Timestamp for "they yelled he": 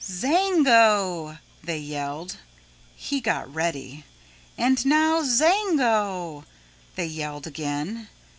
1.63-3.21